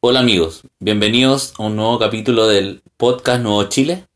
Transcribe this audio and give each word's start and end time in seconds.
Hola 0.00 0.20
amigos, 0.20 0.60
bienvenidos 0.78 1.54
a 1.58 1.62
un 1.62 1.76
nuevo 1.76 1.98
capítulo 1.98 2.46
del 2.46 2.82
podcast 2.98 3.40
Nuevo 3.40 3.64
Chile. 3.64 4.06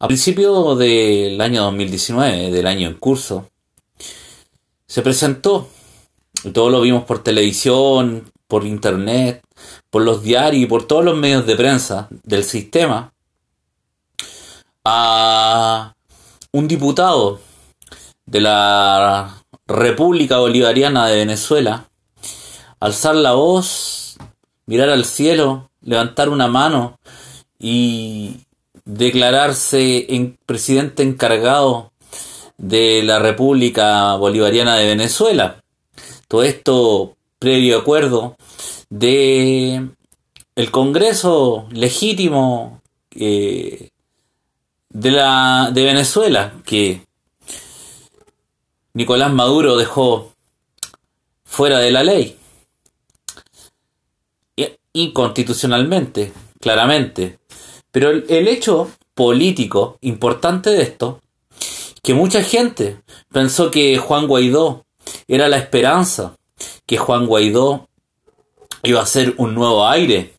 A 0.00 0.08
principio 0.08 0.74
del 0.74 1.40
año 1.40 1.62
2019, 1.62 2.50
del 2.50 2.66
año 2.66 2.88
en 2.88 2.94
curso, 2.94 3.48
se 4.88 5.02
presentó, 5.02 5.68
y 6.42 6.50
todos 6.50 6.72
lo 6.72 6.80
vimos 6.80 7.04
por 7.04 7.22
televisión, 7.22 8.30
por 8.48 8.66
internet, 8.66 9.40
por 9.88 10.02
los 10.02 10.24
diarios 10.24 10.64
y 10.64 10.66
por 10.66 10.84
todos 10.84 11.04
los 11.04 11.16
medios 11.16 11.46
de 11.46 11.54
prensa 11.54 12.08
del 12.24 12.42
sistema, 12.42 13.14
a 14.84 15.94
un 16.50 16.66
diputado 16.66 17.40
de 18.26 18.40
la 18.40 19.44
República 19.68 20.38
Bolivariana 20.38 21.06
de 21.06 21.16
Venezuela 21.18 21.86
alzar 22.80 23.14
la 23.14 23.32
voz, 23.32 24.09
mirar 24.70 24.88
al 24.88 25.04
cielo, 25.04 25.68
levantar 25.82 26.28
una 26.28 26.46
mano 26.46 27.00
y 27.58 28.36
declararse 28.84 30.14
en 30.14 30.38
presidente 30.46 31.02
encargado 31.02 31.90
de 32.56 33.02
la 33.02 33.18
República 33.18 34.14
Bolivariana 34.14 34.76
de 34.76 34.86
Venezuela. 34.86 35.60
Todo 36.28 36.44
esto 36.44 37.16
previo 37.40 37.78
acuerdo 37.78 38.36
de 38.90 39.88
el 40.54 40.70
Congreso 40.70 41.66
legítimo 41.72 42.80
eh, 43.10 43.88
de 44.88 45.10
la 45.10 45.70
de 45.72 45.84
Venezuela 45.84 46.52
que 46.64 47.04
Nicolás 48.94 49.32
Maduro 49.32 49.76
dejó 49.76 50.32
fuera 51.44 51.80
de 51.80 51.90
la 51.90 52.04
ley. 52.04 52.39
Inconstitucionalmente, 54.92 56.32
claramente. 56.60 57.38
Pero 57.90 58.10
el, 58.10 58.48
hecho 58.48 58.90
político 59.14 59.98
importante 60.00 60.70
de 60.70 60.82
esto, 60.82 61.20
que 62.02 62.14
mucha 62.14 62.42
gente 62.42 63.00
pensó 63.32 63.70
que 63.70 63.98
Juan 63.98 64.26
Guaidó 64.26 64.84
era 65.28 65.48
la 65.48 65.58
esperanza, 65.58 66.36
que 66.86 66.98
Juan 66.98 67.26
Guaidó 67.26 67.88
iba 68.82 69.02
a 69.02 69.06
ser 69.06 69.34
un 69.38 69.54
nuevo 69.54 69.86
aire, 69.86 70.34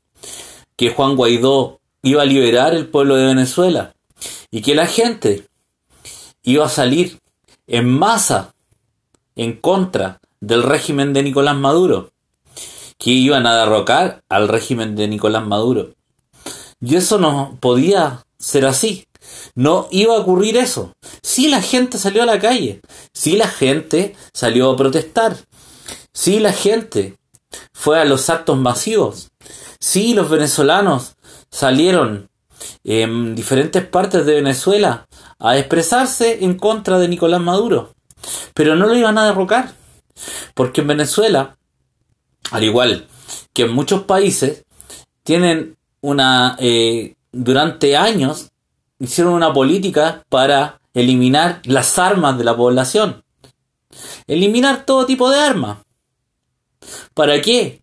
que 0.76 0.90
Juan 0.90 1.16
Guaidó 1.16 1.80
iba 2.02 2.24
a 2.24 2.26
liberar 2.26 2.74
el 2.74 2.88
pueblo 2.88 3.16
de 3.16 3.26
Venezuela 3.26 3.94
y 4.50 4.62
que 4.62 4.76
la 4.76 4.88
gente 4.88 5.48
iba 6.44 6.66
a 6.66 6.70
salir 6.70 7.20
en 7.68 7.90
masa 7.90 8.54
en 9.36 9.54
contra 9.54 10.20
del 10.40 10.64
régimen 10.64 11.14
de 11.14 11.24
Nicolás 11.24 11.56
Maduro, 11.56 12.11
que 13.02 13.10
iban 13.10 13.48
a 13.48 13.58
derrocar 13.58 14.24
al 14.30 14.48
régimen 14.48 14.96
de 14.96 15.08
Nicolás 15.08 15.44
Maduro. 15.44 15.96
Y 16.80 16.96
eso 16.98 17.18
no 17.18 17.58
podía 17.60 18.28
ser 18.38 18.64
así. 18.68 19.08
No 19.56 19.88
iba 19.90 20.16
a 20.16 20.20
ocurrir 20.20 20.56
eso. 20.56 20.94
Si 21.24 21.50
la 21.50 21.64
gente 21.64 21.98
salió 21.98 22.22
a 22.22 22.28
la 22.28 22.40
calle, 22.40 22.80
si 23.12 23.38
la 23.38 23.48
gente 23.48 24.16
salió 24.34 24.70
a 24.70 24.78
protestar, 24.78 25.36
si 26.14 26.40
la 26.40 26.54
gente 26.54 27.18
fue 27.74 28.00
a 28.00 28.06
los 28.06 28.30
actos 28.30 28.60
masivos, 28.60 29.32
si 29.80 30.14
los 30.14 30.30
venezolanos 30.30 31.16
salieron 31.50 32.30
en 32.84 33.34
diferentes 33.34 33.84
partes 33.84 34.28
de 34.28 34.36
Venezuela 34.36 35.08
a 35.40 35.58
expresarse 35.58 36.46
en 36.46 36.54
contra 36.54 37.00
de 37.00 37.08
Nicolás 37.08 37.42
Maduro. 37.42 37.96
Pero 38.54 38.76
no 38.76 38.86
lo 38.86 38.96
iban 38.96 39.18
a 39.18 39.26
derrocar. 39.26 39.74
Porque 40.54 40.82
en 40.82 40.88
Venezuela, 40.88 41.58
al 42.50 42.64
igual 42.64 43.08
que 43.54 43.64
en 43.64 43.74
muchos 43.74 44.04
países, 44.04 44.66
tienen 45.24 45.78
una... 46.02 46.56
Eh, 46.60 47.16
durante 47.32 47.96
años 47.96 48.52
hicieron 49.00 49.34
una 49.34 49.54
política 49.54 50.24
para 50.30 50.82
eliminar 50.94 51.62
las 51.64 51.98
armas 51.98 52.38
de 52.38 52.44
la 52.44 52.56
población. 52.56 53.24
Eliminar 54.28 54.86
todo 54.86 55.06
tipo 55.06 55.30
de 55.30 55.40
armas. 55.40 55.78
¿Para 57.14 57.42
qué? 57.42 57.82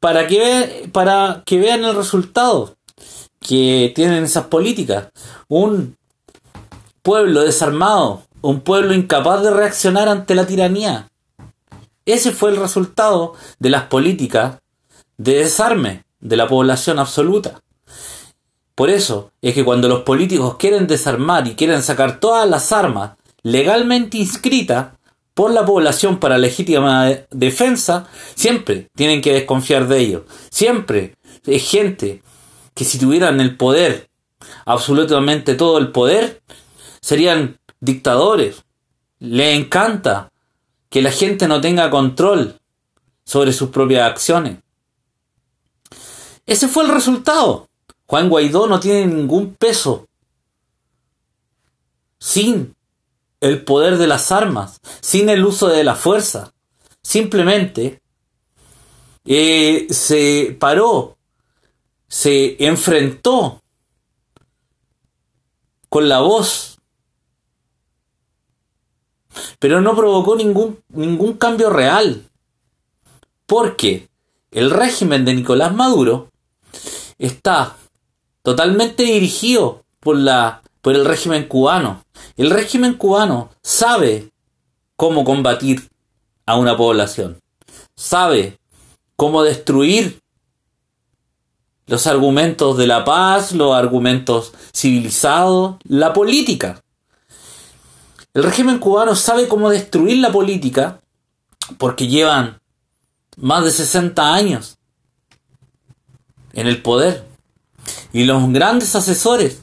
Para 0.00 0.26
que, 0.26 0.88
para 0.92 1.42
que 1.46 1.58
vean 1.58 1.84
el 1.84 1.94
resultado 1.94 2.76
que 3.40 3.92
tienen 3.94 4.24
esas 4.24 4.46
políticas. 4.46 5.08
Un 5.48 5.96
pueblo 7.02 7.42
desarmado, 7.42 8.22
un 8.42 8.60
pueblo 8.60 8.94
incapaz 8.94 9.42
de 9.42 9.50
reaccionar 9.50 10.08
ante 10.08 10.34
la 10.34 10.46
tiranía. 10.46 11.10
Ese 12.06 12.32
fue 12.32 12.50
el 12.50 12.56
resultado 12.56 13.34
de 13.58 13.70
las 13.70 13.84
políticas 13.84 14.58
de 15.16 15.38
desarme 15.38 16.04
de 16.20 16.36
la 16.36 16.48
población 16.48 16.98
absoluta. 16.98 17.60
Por 18.74 18.90
eso 18.90 19.30
es 19.40 19.54
que 19.54 19.64
cuando 19.64 19.88
los 19.88 20.02
políticos 20.02 20.56
quieren 20.56 20.86
desarmar 20.86 21.46
y 21.46 21.54
quieren 21.54 21.82
sacar 21.82 22.18
todas 22.18 22.48
las 22.48 22.72
armas 22.72 23.12
legalmente 23.42 24.18
inscritas 24.18 24.88
por 25.34 25.52
la 25.52 25.64
población 25.64 26.18
para 26.18 26.38
legítima 26.38 27.08
defensa, 27.30 28.08
siempre 28.34 28.88
tienen 28.94 29.20
que 29.20 29.32
desconfiar 29.32 29.86
de 29.86 29.98
ellos. 29.98 30.22
Siempre 30.50 31.14
es 31.46 31.68
gente 31.68 32.22
que 32.74 32.84
si 32.84 32.98
tuvieran 32.98 33.40
el 33.40 33.56
poder, 33.56 34.08
absolutamente 34.64 35.54
todo 35.54 35.78
el 35.78 35.92
poder, 35.92 36.42
serían 37.00 37.58
dictadores. 37.80 38.64
Le 39.18 39.54
encanta 39.54 40.30
que 40.94 41.02
la 41.02 41.10
gente 41.10 41.48
no 41.48 41.60
tenga 41.60 41.90
control 41.90 42.60
sobre 43.24 43.52
sus 43.52 43.70
propias 43.70 44.08
acciones. 44.08 44.58
Ese 46.46 46.68
fue 46.68 46.84
el 46.84 46.92
resultado. 46.92 47.68
Juan 48.06 48.28
Guaidó 48.28 48.68
no 48.68 48.78
tiene 48.78 49.06
ningún 49.06 49.56
peso 49.56 50.06
sin 52.20 52.76
el 53.40 53.64
poder 53.64 53.98
de 53.98 54.06
las 54.06 54.30
armas, 54.30 54.78
sin 55.00 55.28
el 55.30 55.44
uso 55.44 55.66
de 55.66 55.82
la 55.82 55.96
fuerza. 55.96 56.52
Simplemente 57.02 58.00
eh, 59.24 59.88
se 59.90 60.56
paró 60.60 61.16
se 62.06 62.64
enfrentó 62.64 63.60
con 65.88 66.08
la 66.08 66.20
voz, 66.20 66.73
pero 69.58 69.80
no 69.80 69.96
provocó 69.96 70.36
ningún, 70.36 70.78
ningún 70.88 71.34
cambio 71.34 71.70
real, 71.70 72.24
porque 73.46 74.08
el 74.50 74.70
régimen 74.70 75.24
de 75.24 75.34
Nicolás 75.34 75.74
Maduro 75.74 76.28
está 77.18 77.76
totalmente 78.42 79.02
dirigido 79.02 79.84
por, 80.00 80.16
la, 80.16 80.62
por 80.80 80.94
el 80.94 81.04
régimen 81.04 81.48
cubano. 81.48 82.04
El 82.36 82.50
régimen 82.50 82.94
cubano 82.94 83.50
sabe 83.62 84.30
cómo 84.96 85.24
combatir 85.24 85.88
a 86.46 86.56
una 86.56 86.76
población, 86.76 87.40
sabe 87.96 88.58
cómo 89.16 89.42
destruir 89.42 90.20
los 91.86 92.06
argumentos 92.06 92.76
de 92.76 92.86
la 92.86 93.04
paz, 93.04 93.52
los 93.52 93.74
argumentos 93.74 94.52
civilizados, 94.72 95.76
la 95.84 96.12
política. 96.12 96.83
El 98.34 98.42
régimen 98.42 98.80
cubano 98.80 99.14
sabe 99.14 99.46
cómo 99.46 99.70
destruir 99.70 100.18
la 100.18 100.32
política 100.32 101.00
porque 101.78 102.08
llevan 102.08 102.60
más 103.36 103.64
de 103.64 103.70
60 103.70 104.34
años 104.34 104.76
en 106.52 106.66
el 106.66 106.82
poder. 106.82 107.24
Y 108.12 108.24
los 108.24 108.52
grandes 108.52 108.96
asesores 108.96 109.62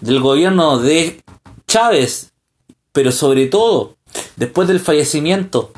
del 0.00 0.20
gobierno 0.20 0.78
de 0.78 1.22
Chávez, 1.66 2.32
pero 2.92 3.12
sobre 3.12 3.46
todo 3.46 3.96
después 4.36 4.68
del 4.68 4.80
fallecimiento 4.80 5.72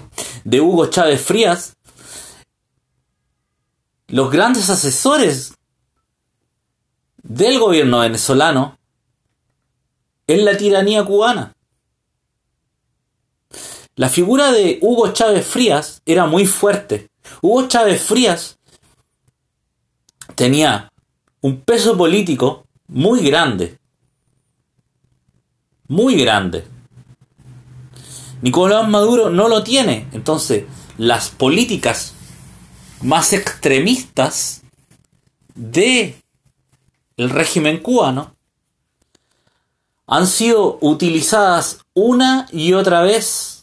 de 0.44 0.60
Hugo 0.60 0.86
Chávez 0.86 1.20
Frías, 1.20 1.76
los 4.06 4.30
grandes 4.30 4.70
asesores 4.70 5.54
del 7.24 7.58
gobierno 7.58 8.00
venezolano 8.00 8.78
es 10.28 10.42
la 10.44 10.56
tiranía 10.56 11.04
cubana. 11.04 11.56
La 14.00 14.08
figura 14.08 14.50
de 14.50 14.78
Hugo 14.80 15.12
Chávez 15.12 15.46
Frías 15.46 16.00
era 16.06 16.24
muy 16.24 16.46
fuerte. 16.46 17.10
Hugo 17.42 17.68
Chávez 17.68 18.02
Frías 18.02 18.58
tenía 20.34 20.90
un 21.42 21.60
peso 21.60 21.98
político 21.98 22.64
muy 22.88 23.20
grande. 23.20 23.76
Muy 25.86 26.14
grande. 26.16 26.64
Nicolás 28.40 28.88
Maduro 28.88 29.28
no 29.28 29.48
lo 29.48 29.62
tiene. 29.62 30.08
Entonces, 30.12 30.64
las 30.96 31.28
políticas 31.28 32.14
más 33.02 33.34
extremistas 33.34 34.62
de 35.54 36.18
régimen 37.18 37.80
cubano 37.80 38.34
han 40.06 40.26
sido 40.26 40.78
utilizadas 40.80 41.80
una 41.92 42.46
y 42.50 42.72
otra 42.72 43.02
vez 43.02 43.59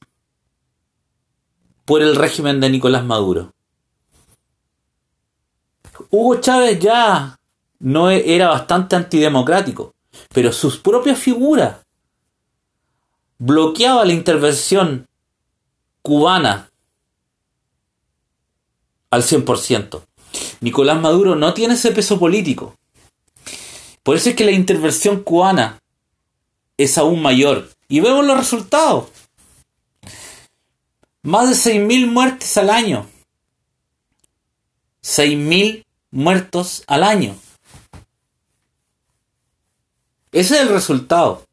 por 1.87 2.01
el 2.01 2.17
régimen 2.17 2.59
de 2.59 2.69
Nicolás 2.69 3.05
Maduro. 3.05 3.53
Hugo 6.09 6.35
Chávez 6.41 6.79
ya 6.81 7.39
no 7.79 8.11
e- 8.11 8.35
era 8.35 8.49
bastante 8.49 8.97
antidemocrático, 8.97 9.95
pero 10.33 10.51
sus 10.51 10.77
propias 10.77 11.17
figuras 11.17 11.77
bloqueaba 13.37 14.03
la 14.03 14.11
intervención 14.11 15.07
cubana 16.01 16.69
al 19.09 19.23
100%. 19.23 20.01
Nicolás 20.59 20.99
Maduro 20.99 21.37
no 21.37 21.53
tiene 21.53 21.75
ese 21.75 21.93
peso 21.93 22.19
político. 22.19 22.75
Por 24.03 24.17
eso 24.17 24.31
es 24.31 24.35
que 24.35 24.43
la 24.43 24.51
intervención 24.51 25.23
cubana 25.23 25.79
es 26.75 26.97
aún 26.97 27.21
mayor. 27.21 27.69
Y 27.87 28.01
vemos 28.01 28.25
los 28.25 28.37
resultados. 28.37 29.05
Más 31.27 31.49
de 31.49 31.73
6.000 31.73 32.07
muertes 32.07 32.57
al 32.57 32.69
año. 32.69 33.05
6.000 35.03 35.83
muertos 36.09 36.85
al 36.87 37.03
año. 37.03 37.35
Ese 40.31 40.55
es 40.55 40.61
el 40.61 40.69
resultado. 40.69 41.43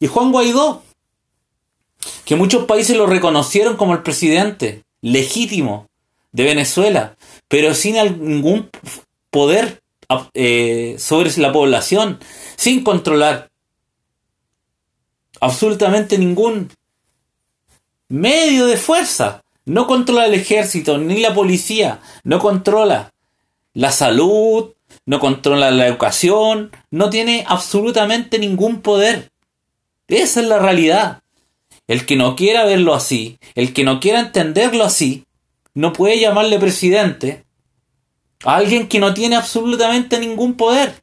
Y 0.00 0.08
Juan 0.08 0.32
Guaidó, 0.32 0.82
que 2.24 2.34
muchos 2.34 2.64
países 2.64 2.96
lo 2.96 3.06
reconocieron 3.06 3.76
como 3.76 3.92
el 3.92 4.02
presidente 4.02 4.82
legítimo 5.02 5.86
de 6.32 6.42
Venezuela, 6.42 7.16
pero 7.46 7.74
sin 7.74 7.94
ningún 7.94 8.68
poder 9.30 9.84
eh, 10.34 10.96
sobre 10.98 11.30
la 11.36 11.52
población, 11.52 12.18
sin 12.56 12.82
controlar 12.82 13.49
absolutamente 15.40 16.18
ningún 16.18 16.70
medio 18.08 18.66
de 18.66 18.76
fuerza. 18.76 19.42
No 19.64 19.86
controla 19.86 20.26
el 20.26 20.34
ejército 20.34 20.98
ni 20.98 21.20
la 21.20 21.34
policía, 21.34 22.00
no 22.24 22.38
controla 22.38 23.12
la 23.74 23.92
salud, 23.92 24.72
no 25.06 25.20
controla 25.20 25.70
la 25.70 25.86
educación, 25.86 26.70
no 26.90 27.10
tiene 27.10 27.44
absolutamente 27.46 28.38
ningún 28.38 28.80
poder. 28.80 29.30
Esa 30.08 30.40
es 30.40 30.46
la 30.46 30.58
realidad. 30.58 31.22
El 31.86 32.06
que 32.06 32.16
no 32.16 32.36
quiera 32.36 32.64
verlo 32.64 32.94
así, 32.94 33.38
el 33.54 33.72
que 33.72 33.84
no 33.84 34.00
quiera 34.00 34.20
entenderlo 34.20 34.84
así, 34.84 35.24
no 35.74 35.92
puede 35.92 36.20
llamarle 36.20 36.58
presidente 36.58 37.44
a 38.44 38.56
alguien 38.56 38.88
que 38.88 38.98
no 38.98 39.14
tiene 39.14 39.36
absolutamente 39.36 40.18
ningún 40.18 40.54
poder. 40.54 41.02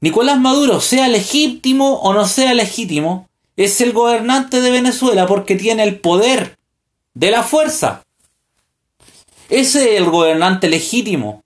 Nicolás 0.00 0.38
Maduro, 0.38 0.80
sea 0.80 1.08
legítimo 1.08 2.00
o 2.00 2.12
no 2.12 2.26
sea 2.26 2.54
legítimo, 2.54 3.28
es 3.56 3.80
el 3.80 3.92
gobernante 3.92 4.60
de 4.60 4.70
Venezuela 4.70 5.26
porque 5.26 5.56
tiene 5.56 5.84
el 5.84 6.00
poder 6.00 6.58
de 7.14 7.30
la 7.30 7.42
fuerza. 7.42 8.02
Ese 9.48 9.94
es 9.94 10.00
el 10.00 10.10
gobernante 10.10 10.68
legítimo. 10.68 11.44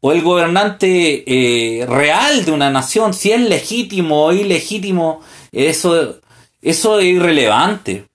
O 0.00 0.12
el 0.12 0.20
gobernante 0.22 1.24
eh, 1.26 1.86
real 1.86 2.44
de 2.44 2.52
una 2.52 2.70
nación. 2.70 3.14
Si 3.14 3.32
es 3.32 3.40
legítimo 3.40 4.26
o 4.26 4.32
ilegítimo, 4.32 5.22
eso, 5.50 6.20
eso 6.60 6.98
es 6.98 7.06
irrelevante 7.06 8.06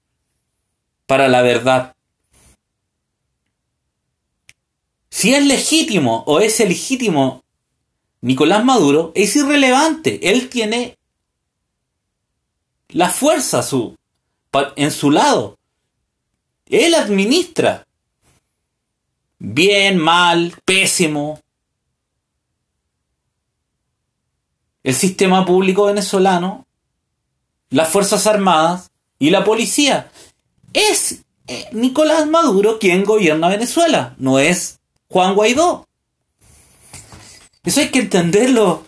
para 1.07 1.27
la 1.27 1.41
verdad. 1.41 1.95
Si 5.09 5.33
es 5.33 5.43
legítimo 5.43 6.23
o 6.27 6.39
es 6.39 6.59
legítimo 6.59 7.43
Nicolás 8.21 8.65
Maduro, 8.65 9.11
es 9.15 9.35
irrelevante. 9.35 10.29
Él 10.29 10.49
tiene 10.49 10.97
la 12.89 13.09
fuerza 13.09 13.63
su, 13.63 13.95
en 14.75 14.91
su 14.91 15.11
lado. 15.11 15.57
Él 16.67 16.93
administra. 16.95 17.85
Bien, 19.37 19.97
mal, 19.97 20.55
pésimo. 20.65 21.39
El 24.83 24.95
sistema 24.95 25.45
público 25.45 25.85
venezolano, 25.85 26.65
las 27.69 27.89
Fuerzas 27.89 28.27
Armadas 28.27 28.91
y 29.17 29.29
la 29.29 29.43
policía. 29.43 30.11
Es 30.73 31.23
eh, 31.47 31.69
Nicolás 31.73 32.27
Maduro 32.27 32.79
quien 32.79 33.03
gobierna 33.03 33.49
Venezuela, 33.49 34.15
no 34.17 34.39
es 34.39 34.79
Juan 35.09 35.35
Guaidó. 35.35 35.88
Eso 37.69 37.81
hay 37.81 37.89
que 37.89 37.99
entenderlo 37.99 38.83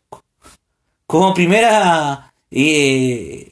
como 1.05 1.35
primera... 1.35 2.33
Eh, 2.49 3.51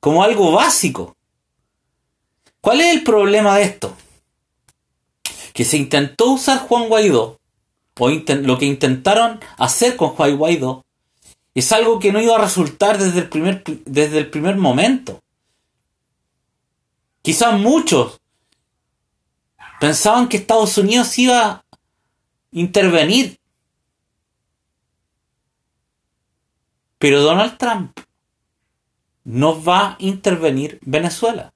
como 0.00 0.24
algo 0.24 0.50
básico. 0.50 1.16
¿Cuál 2.60 2.80
es 2.80 2.96
el 2.96 3.04
problema 3.04 3.56
de 3.56 3.62
esto? 3.62 3.96
Que 5.52 5.64
se 5.64 5.76
intentó 5.76 6.32
usar 6.32 6.58
Juan 6.58 6.88
Guaidó, 6.88 7.38
o 8.00 8.08
lo 8.08 8.58
que 8.58 8.66
intentaron 8.66 9.38
hacer 9.58 9.94
con 9.94 10.08
Juan 10.08 10.36
Guaidó, 10.36 10.84
es 11.54 11.70
algo 11.70 12.00
que 12.00 12.10
no 12.10 12.20
iba 12.20 12.34
a 12.34 12.40
resultar 12.40 12.98
desde 12.98 13.20
el 13.20 13.28
primer, 13.28 13.62
desde 13.84 14.18
el 14.18 14.28
primer 14.28 14.56
momento. 14.56 15.20
Quizás 17.22 17.56
muchos 17.60 18.20
pensaban 19.78 20.28
que 20.28 20.38
Estados 20.38 20.76
Unidos 20.78 21.16
iba 21.16 21.42
a 21.48 21.64
intervenir. 22.50 23.39
Pero 27.00 27.22
Donald 27.22 27.56
Trump 27.56 27.98
no 29.24 29.64
va 29.64 29.92
a 29.92 29.96
intervenir 30.00 30.78
Venezuela. 30.82 31.54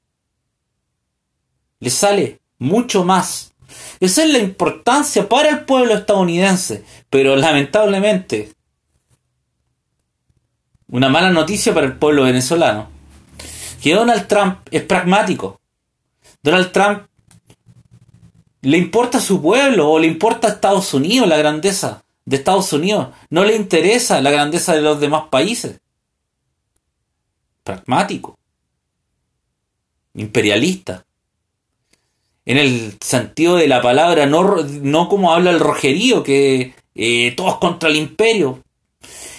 Le 1.81 1.91
sale 1.91 2.41
mucho 2.58 3.05
más. 3.05 3.52
Esa 4.00 4.25
es 4.25 4.31
la 4.31 4.38
importancia 4.38 5.29
para 5.29 5.50
el 5.50 5.67
pueblo 5.67 5.93
estadounidense. 5.93 6.87
Pero 7.11 7.37
lamentablemente, 7.37 8.55
una 10.88 11.11
mala 11.11 11.31
noticia 11.31 11.75
para 11.75 11.87
el 11.88 11.99
pueblo 11.99 12.23
venezolano. 12.23 12.88
Que 13.82 13.93
Donald 13.93 14.26
Trump 14.26 14.61
es 14.70 14.82
pragmático. 14.85 15.61
Donald 16.43 16.73
Trump 16.73 17.02
le 18.62 18.79
importa 18.79 19.19
a 19.19 19.20
su 19.20 19.43
pueblo 19.43 19.91
o 19.91 19.99
le 19.99 20.06
importa 20.06 20.49
a 20.49 20.52
Estados 20.52 20.94
Unidos 20.94 21.29
la 21.29 21.37
grandeza 21.37 22.04
de 22.25 22.37
Estados 22.37 22.73
Unidos. 22.73 23.09
No 23.31 23.44
le 23.44 23.56
interesa 23.56 24.21
la 24.21 24.31
grandeza 24.31 24.75
de 24.75 24.82
los 24.82 25.00
demás 25.00 25.25
países 25.31 25.81
pragmático, 27.65 28.38
imperialista. 30.15 31.05
En 32.44 32.59
el 32.59 32.99
sentido 33.00 33.56
de 33.56 33.67
la 33.67 33.81
palabra, 33.81 34.27
no, 34.27 34.56
no 34.63 35.08
como 35.08 35.32
habla 35.32 35.51
el 35.51 35.60
rojerío, 35.60 36.22
que 36.22 36.75
eh, 36.94 37.32
todos 37.37 37.58
contra 37.58 37.89
el 37.89 37.96
imperio. 37.96 38.63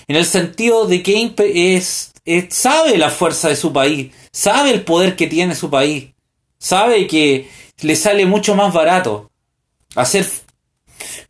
En 0.07 0.15
el 0.15 0.25
sentido 0.25 0.87
de 0.87 1.01
que 1.03 1.33
es, 1.77 2.13
sabe 2.49 2.97
la 2.97 3.11
fuerza 3.11 3.49
de 3.49 3.55
su 3.55 3.71
país, 3.71 4.11
sabe 4.31 4.71
el 4.71 4.83
poder 4.83 5.15
que 5.15 5.27
tiene 5.27 5.55
su 5.55 5.69
país, 5.69 6.09
sabe 6.57 7.07
que 7.07 7.49
le 7.81 7.95
sale 7.95 8.25
mucho 8.25 8.55
más 8.55 8.73
barato 8.73 9.31
hacer 9.95 10.27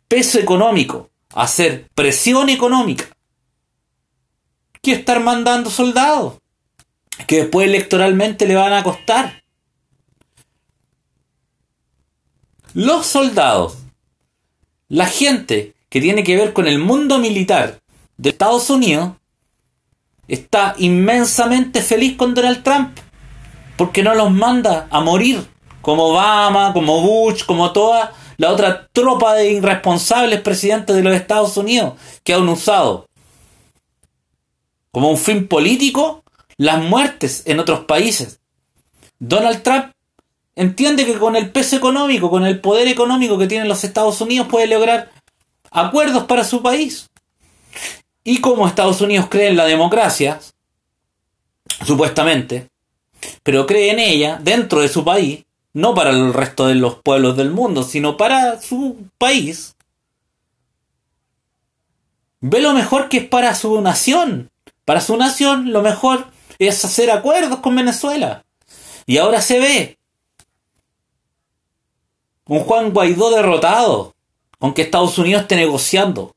peso 0.08 0.38
económico, 0.38 1.10
hacer 1.34 1.88
presión 1.94 2.48
económica, 2.48 3.06
que 4.82 4.92
estar 4.92 5.20
mandando 5.20 5.70
soldados 5.70 6.34
que 7.26 7.42
después 7.42 7.66
electoralmente 7.66 8.46
le 8.46 8.56
van 8.56 8.72
a 8.72 8.82
costar. 8.82 9.42
Los 12.74 13.06
soldados, 13.06 13.78
la 14.88 15.06
gente 15.06 15.74
que 15.88 16.00
tiene 16.00 16.24
que 16.24 16.36
ver 16.36 16.52
con 16.52 16.66
el 16.66 16.78
mundo 16.78 17.18
militar 17.18 17.80
de 18.18 18.30
Estados 18.30 18.68
Unidos, 18.68 19.12
está 20.28 20.74
inmensamente 20.78 21.80
feliz 21.80 22.16
con 22.16 22.34
Donald 22.34 22.62
Trump, 22.62 22.98
porque 23.76 24.02
no 24.02 24.14
los 24.14 24.30
manda 24.30 24.88
a 24.90 25.00
morir, 25.00 25.46
como 25.80 26.10
Obama, 26.10 26.72
como 26.72 27.00
Bush, 27.00 27.44
como 27.44 27.72
toda 27.72 28.12
la 28.36 28.52
otra 28.52 28.88
tropa 28.92 29.34
de 29.34 29.52
irresponsables 29.52 30.40
presidentes 30.40 30.94
de 30.94 31.02
los 31.02 31.14
Estados 31.14 31.56
Unidos 31.56 31.94
que 32.22 32.34
han 32.34 32.48
usado 32.48 33.06
como 34.90 35.10
un 35.10 35.18
fin 35.18 35.46
político 35.46 36.24
las 36.56 36.82
muertes 36.82 37.42
en 37.46 37.60
otros 37.60 37.84
países. 37.84 38.40
Donald 39.18 39.62
Trump 39.62 39.92
entiende 40.54 41.04
que 41.04 41.18
con 41.18 41.36
el 41.36 41.50
peso 41.50 41.76
económico, 41.76 42.30
con 42.30 42.46
el 42.46 42.60
poder 42.60 42.88
económico 42.88 43.38
que 43.38 43.46
tienen 43.46 43.68
los 43.68 43.84
Estados 43.84 44.20
Unidos, 44.20 44.48
puede 44.48 44.66
lograr 44.66 45.10
acuerdos 45.70 46.24
para 46.24 46.44
su 46.44 46.62
país. 46.62 47.10
Y 48.24 48.40
como 48.40 48.66
Estados 48.66 49.00
Unidos 49.00 49.26
cree 49.30 49.48
en 49.48 49.56
la 49.56 49.66
democracia, 49.66 50.40
supuestamente, 51.84 52.68
pero 53.42 53.66
cree 53.66 53.90
en 53.90 53.98
ella 53.98 54.38
dentro 54.42 54.80
de 54.80 54.88
su 54.88 55.04
país, 55.04 55.44
no 55.76 55.94
para 55.94 56.08
el 56.08 56.32
resto 56.32 56.68
de 56.68 56.74
los 56.74 57.02
pueblos 57.02 57.36
del 57.36 57.50
mundo, 57.50 57.82
sino 57.82 58.16
para 58.16 58.62
su 58.62 59.10
país, 59.18 59.76
ve 62.40 62.60
lo 62.60 62.72
mejor 62.72 63.10
que 63.10 63.18
es 63.18 63.28
para 63.28 63.54
su 63.54 63.78
nación. 63.82 64.50
Para 64.86 65.02
su 65.02 65.18
nación, 65.18 65.74
lo 65.74 65.82
mejor 65.82 66.28
es 66.58 66.82
hacer 66.82 67.10
acuerdos 67.10 67.58
con 67.58 67.76
Venezuela. 67.76 68.46
Y 69.04 69.18
ahora 69.18 69.42
se 69.42 69.60
ve. 69.60 69.98
Un 72.46 72.60
Juan 72.60 72.94
Guaidó 72.94 73.30
derrotado, 73.30 74.14
con 74.58 74.72
que 74.72 74.80
Estados 74.80 75.18
Unidos 75.18 75.42
esté 75.42 75.56
negociando 75.56 76.34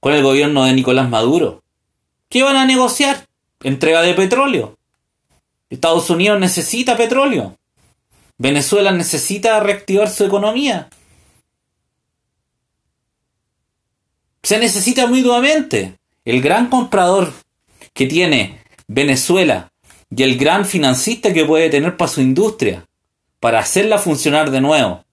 con 0.00 0.14
el 0.14 0.22
gobierno 0.22 0.64
de 0.64 0.72
Nicolás 0.72 1.10
Maduro. 1.10 1.62
¿Qué 2.30 2.42
van 2.42 2.56
a 2.56 2.64
negociar? 2.64 3.28
Entrega 3.62 4.00
de 4.00 4.14
petróleo. 4.14 4.79
Estados 5.70 6.10
Unidos 6.10 6.38
necesita 6.40 6.96
petróleo. 6.96 7.56
Venezuela 8.36 8.90
necesita 8.90 9.60
reactivar 9.60 10.10
su 10.10 10.24
economía. 10.24 10.90
Se 14.42 14.58
necesita 14.58 15.06
mutuamente. 15.06 15.96
El 16.24 16.42
gran 16.42 16.68
comprador 16.68 17.32
que 17.94 18.06
tiene 18.06 18.62
Venezuela 18.88 19.70
y 20.14 20.22
el 20.22 20.36
gran 20.36 20.64
financista 20.64 21.32
que 21.32 21.44
puede 21.44 21.70
tener 21.70 21.96
para 21.96 22.10
su 22.10 22.20
industria, 22.20 22.86
para 23.38 23.60
hacerla 23.60 23.98
funcionar 23.98 24.50
de 24.50 24.60
nuevo, 24.60 25.04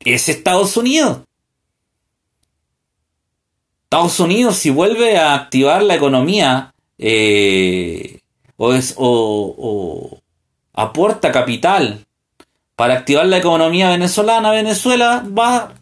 es 0.00 0.28
Estados 0.28 0.76
Unidos. 0.76 1.22
Estados 3.84 4.20
Unidos, 4.20 4.56
si 4.56 4.70
vuelve 4.70 5.18
a 5.18 5.34
activar 5.34 5.82
la 5.82 5.94
economía 5.94 6.74
eh, 6.98 8.17
o, 8.58 8.72
es, 8.74 8.94
o, 8.98 10.20
aporta 10.74 11.32
capital 11.32 12.04
para 12.76 12.94
activar 12.94 13.26
la 13.26 13.38
economía 13.38 13.90
venezolana, 13.90 14.50
Venezuela 14.50 15.24
va, 15.26 15.74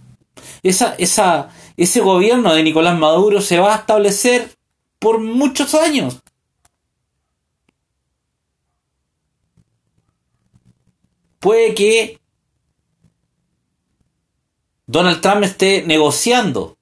esa, 0.63 0.95
esa, 0.99 1.51
ese 1.77 2.01
gobierno 2.01 2.55
de 2.55 2.63
Nicolás 2.63 2.99
Maduro 2.99 3.41
se 3.41 3.59
va 3.59 3.75
a 3.75 3.79
establecer 3.79 4.51
por 4.99 5.19
muchos 5.19 5.75
años. 5.75 6.23
Puede 11.41 11.75
que 11.75 12.21
Donald 14.87 15.21
Trump 15.21 15.45
esté 15.45 15.83
negociando 15.87 16.77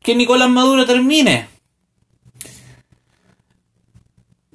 que 0.00 0.14
Nicolás 0.14 0.50
Maduro 0.50 0.86
termine 0.86 1.48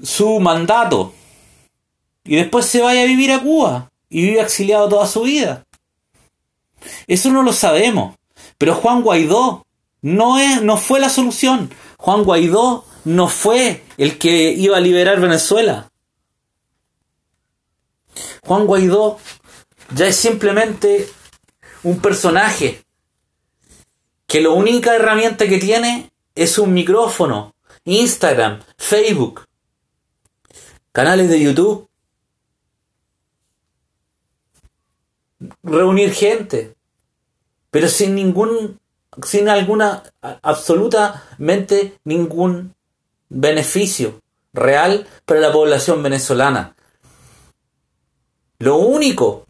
su 0.04 0.40
mandato 0.40 1.14
y 2.26 2.36
después 2.36 2.66
se 2.66 2.82
vaya 2.82 3.02
a 3.02 3.06
vivir 3.06 3.32
a 3.32 3.42
Cuba 3.42 3.92
y 4.10 4.22
vive 4.22 4.42
exiliado 4.42 4.88
toda 4.90 5.08
su 5.08 5.22
vida. 5.22 5.66
Eso 7.08 7.32
no 7.32 7.42
lo 7.42 7.54
sabemos. 7.54 8.16
Pero 8.58 8.76
Juan 8.76 9.02
Guaidó 9.02 9.66
no, 10.02 10.38
es, 10.38 10.62
no 10.62 10.78
fue 10.78 11.00
la 11.00 11.10
solución. 11.10 11.74
Juan 11.98 12.24
Guaidó 12.24 12.86
no 13.06 13.28
fue 13.28 13.84
el 13.98 14.18
que 14.18 14.52
iba 14.52 14.78
a 14.78 14.82
liberar 14.82 15.20
Venezuela. 15.20 15.90
Juan 18.46 18.66
Guaidó 18.66 19.18
ya 19.96 20.08
es 20.08 20.16
simplemente 20.16 21.10
un 21.84 22.00
personaje 22.00 22.84
que 24.28 24.42
la 24.42 24.50
única 24.50 24.96
herramienta 24.96 25.48
que 25.48 25.58
tiene 25.58 26.12
es 26.36 26.58
un 26.58 26.74
micrófono, 26.74 27.56
Instagram, 27.86 28.62
Facebook, 28.78 29.46
canales 30.94 31.28
de 31.30 31.42
YouTube, 31.42 31.90
reunir 35.64 36.14
gente, 36.14 36.76
pero 37.72 37.90
sin 37.90 38.16
ningún, 38.16 38.80
sin 39.24 39.50
alguna, 39.50 40.04
absolutamente 40.22 41.98
ningún 42.06 42.74
beneficio 43.28 44.22
real 44.54 45.08
para 45.26 45.40
la 45.42 45.52
población 45.52 46.02
venezolana. 46.04 46.76
Lo 48.60 48.78
único 48.78 49.48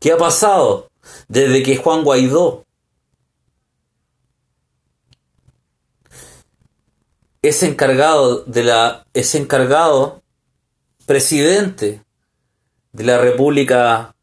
que 0.00 0.12
ha 0.12 0.16
pasado 0.16 0.90
desde 1.28 1.62
que 1.62 1.76
Juan 1.76 2.02
Guaidó 2.02 2.64
es 7.42 7.62
encargado 7.62 8.44
de 8.44 8.64
la 8.64 9.06
es 9.14 9.34
encargado 9.34 10.22
presidente 11.06 12.04
de 12.92 13.04
la 13.04 13.18
República 13.18 14.14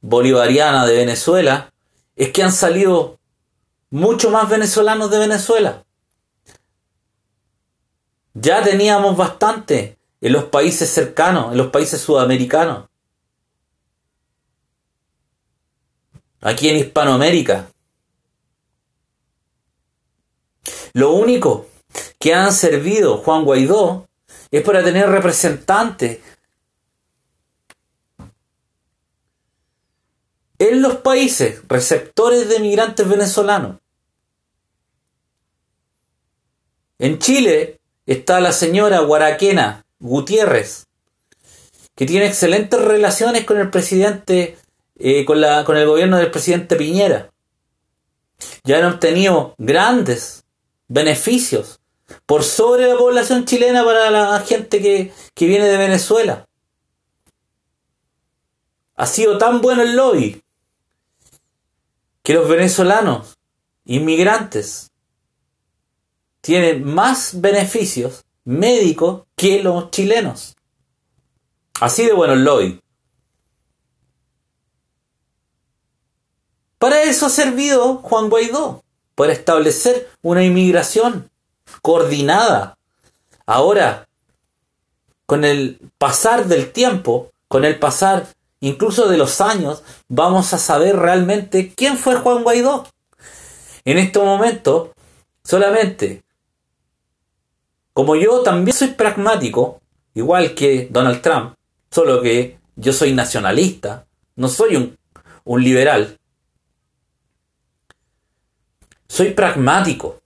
Bolivariana 0.00 0.86
de 0.86 0.96
Venezuela 0.96 1.72
es 2.16 2.30
que 2.32 2.42
han 2.42 2.52
salido 2.52 3.18
mucho 3.90 4.30
más 4.30 4.48
venezolanos 4.48 5.10
de 5.10 5.18
Venezuela. 5.18 5.84
Ya 8.34 8.62
teníamos 8.62 9.16
bastante 9.16 9.98
en 10.20 10.32
los 10.32 10.44
países 10.44 10.90
cercanos, 10.90 11.52
en 11.52 11.58
los 11.58 11.68
países 11.68 12.00
sudamericanos. 12.00 12.88
Aquí 16.40 16.68
en 16.68 16.76
Hispanoamérica. 16.76 17.70
Lo 20.92 21.12
único 21.12 21.67
que 22.18 22.34
han 22.34 22.52
servido 22.52 23.18
Juan 23.18 23.44
Guaidó 23.44 24.08
es 24.50 24.62
para 24.62 24.82
tener 24.82 25.08
representantes 25.08 26.18
en 30.58 30.82
los 30.82 30.96
países 30.96 31.62
receptores 31.68 32.48
de 32.48 32.58
migrantes 32.58 33.08
venezolanos. 33.08 33.76
En 36.98 37.18
Chile 37.20 37.78
está 38.06 38.40
la 38.40 38.52
señora 38.52 39.00
Guaraquena 39.00 39.84
Gutiérrez, 40.00 40.86
que 41.94 42.06
tiene 42.06 42.26
excelentes 42.26 42.80
relaciones 42.80 43.44
con 43.44 43.60
el 43.60 43.70
presidente, 43.70 44.58
eh, 44.98 45.24
con, 45.24 45.40
la, 45.40 45.64
con 45.64 45.76
el 45.76 45.86
gobierno 45.86 46.16
del 46.16 46.32
presidente 46.32 46.74
Piñera. 46.74 47.30
Ya 48.64 48.78
han 48.78 48.92
obtenido 48.92 49.54
grandes 49.58 50.44
beneficios 50.88 51.77
por 52.28 52.44
sobre 52.44 52.86
la 52.86 52.98
población 52.98 53.46
chilena 53.46 53.82
para 53.86 54.10
la 54.10 54.38
gente 54.40 54.82
que, 54.82 55.14
que 55.32 55.46
viene 55.46 55.64
de 55.64 55.78
Venezuela. 55.78 56.46
Ha 58.96 59.06
sido 59.06 59.38
tan 59.38 59.62
bueno 59.62 59.80
el 59.80 59.96
lobby 59.96 60.42
que 62.22 62.34
los 62.34 62.46
venezolanos 62.46 63.38
inmigrantes 63.86 64.90
tienen 66.42 66.84
más 66.84 67.40
beneficios 67.40 68.26
médicos 68.44 69.24
que 69.34 69.62
los 69.62 69.90
chilenos. 69.90 70.54
Así 71.80 72.04
de 72.04 72.12
bueno 72.12 72.34
el 72.34 72.44
lobby. 72.44 72.78
Para 76.76 77.04
eso 77.04 77.24
ha 77.24 77.30
servido 77.30 78.02
Juan 78.02 78.28
Guaidó, 78.28 78.84
para 79.14 79.32
establecer 79.32 80.10
una 80.20 80.44
inmigración 80.44 81.30
coordinada. 81.82 82.78
Ahora, 83.46 84.08
con 85.26 85.44
el 85.44 85.78
pasar 85.98 86.46
del 86.46 86.72
tiempo, 86.72 87.30
con 87.48 87.64
el 87.64 87.78
pasar 87.78 88.26
incluso 88.60 89.08
de 89.08 89.18
los 89.18 89.40
años, 89.40 89.82
vamos 90.08 90.52
a 90.52 90.58
saber 90.58 90.96
realmente 90.96 91.72
quién 91.74 91.96
fue 91.96 92.16
Juan 92.16 92.42
Guaidó. 92.42 92.86
En 93.84 93.98
este 93.98 94.18
momento, 94.18 94.92
solamente, 95.44 96.22
como 97.92 98.16
yo 98.16 98.42
también 98.42 98.76
soy 98.76 98.88
pragmático, 98.88 99.80
igual 100.14 100.54
que 100.54 100.88
Donald 100.90 101.20
Trump, 101.22 101.54
solo 101.90 102.20
que 102.20 102.58
yo 102.76 102.92
soy 102.92 103.12
nacionalista, 103.12 104.06
no 104.36 104.48
soy 104.48 104.76
un, 104.76 104.96
un 105.44 105.64
liberal, 105.64 106.18
soy 109.08 109.30
pragmático. 109.30 110.20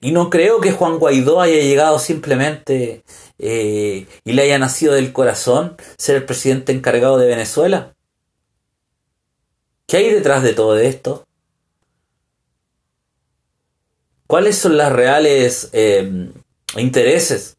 Y 0.00 0.12
no 0.12 0.28
creo 0.28 0.60
que 0.60 0.72
Juan 0.72 0.98
Guaidó 0.98 1.40
haya 1.40 1.60
llegado 1.60 1.98
simplemente 1.98 3.02
eh, 3.38 4.06
y 4.24 4.32
le 4.32 4.42
haya 4.42 4.58
nacido 4.58 4.92
del 4.92 5.12
corazón 5.12 5.76
ser 5.96 6.16
el 6.16 6.24
presidente 6.24 6.72
encargado 6.72 7.18
de 7.18 7.26
Venezuela. 7.26 7.94
¿Qué 9.86 9.98
hay 9.98 10.10
detrás 10.10 10.42
de 10.42 10.52
todo 10.52 10.78
esto? 10.78 11.26
¿Cuáles 14.26 14.58
son 14.58 14.76
los 14.76 14.92
reales 14.92 15.70
eh, 15.72 16.30
intereses 16.76 17.56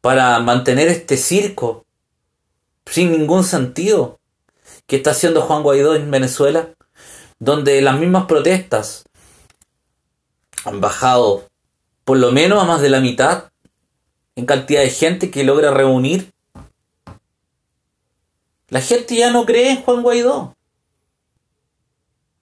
para 0.00 0.38
mantener 0.40 0.88
este 0.88 1.16
circo 1.16 1.84
sin 2.86 3.12
ningún 3.12 3.44
sentido 3.44 4.18
que 4.86 4.96
está 4.96 5.10
haciendo 5.10 5.42
Juan 5.42 5.62
Guaidó 5.62 5.94
en 5.94 6.10
Venezuela? 6.10 6.70
Donde 7.38 7.82
las 7.82 7.98
mismas 7.98 8.24
protestas 8.24 9.04
han 10.64 10.80
bajado 10.80 11.48
por 12.04 12.18
lo 12.18 12.32
menos 12.32 12.62
a 12.62 12.66
más 12.66 12.80
de 12.80 12.90
la 12.90 13.00
mitad 13.00 13.44
en 14.36 14.46
cantidad 14.46 14.80
de 14.80 14.90
gente 14.90 15.30
que 15.30 15.44
logra 15.44 15.70
reunir. 15.70 16.32
La 18.68 18.80
gente 18.80 19.16
ya 19.16 19.30
no 19.30 19.46
cree 19.46 19.70
en 19.70 19.82
Juan 19.82 20.02
Guaidó. 20.02 20.56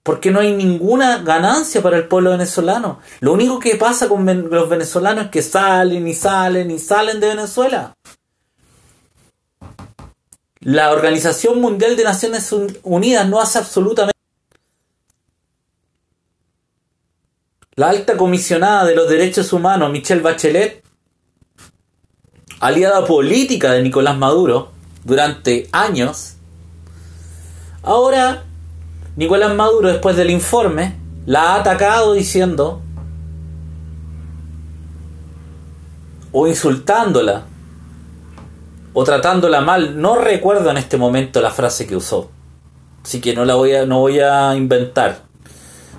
Porque 0.01 0.31
no 0.31 0.39
hay 0.39 0.53
ninguna 0.53 1.19
ganancia 1.19 1.81
para 1.81 1.97
el 1.97 2.07
pueblo 2.07 2.31
venezolano. 2.31 2.99
Lo 3.21 3.31
único 3.31 3.59
que 3.59 3.75
pasa 3.75 4.09
con 4.09 4.25
los 4.49 4.69
venezolanos 4.69 5.25
es 5.25 5.31
que 5.31 5.41
salen 5.41 6.07
y 6.07 6.13
salen 6.13 6.71
y 6.71 6.79
salen 6.79 7.19
de 7.19 7.27
Venezuela. 7.27 7.93
La 10.59 10.91
Organización 10.91 11.61
Mundial 11.61 11.95
de 11.95 12.03
Naciones 12.03 12.53
Unidas 12.83 13.27
no 13.27 13.39
hace 13.39 13.59
absolutamente... 13.59 14.12
La 17.75 17.89
alta 17.89 18.17
comisionada 18.17 18.85
de 18.85 18.95
los 18.95 19.09
derechos 19.09 19.51
humanos, 19.51 19.91
Michelle 19.91 20.21
Bachelet, 20.21 20.83
aliada 22.59 23.05
política 23.05 23.71
de 23.71 23.81
Nicolás 23.81 24.15
Maduro 24.17 24.71
durante 25.03 25.69
años, 25.71 26.35
ahora 27.81 28.43
Nicolás 29.15 29.55
Maduro, 29.55 29.89
después 29.89 30.15
del 30.15 30.29
informe, 30.29 30.95
la 31.25 31.53
ha 31.53 31.55
atacado 31.61 32.13
diciendo 32.13 32.81
o 36.31 36.47
insultándola 36.47 37.45
o 38.93 39.03
tratándola 39.03 39.61
mal. 39.61 39.99
No 39.99 40.15
recuerdo 40.15 40.69
en 40.69 40.77
este 40.77 40.97
momento 40.97 41.41
la 41.41 41.51
frase 41.51 41.87
que 41.87 41.95
usó. 41.95 42.29
Así 43.03 43.19
que 43.19 43.33
no 43.33 43.45
la 43.45 43.55
voy 43.55 43.73
a, 43.73 43.85
no 43.85 43.99
voy 43.99 44.19
a 44.19 44.55
inventar. 44.55 45.22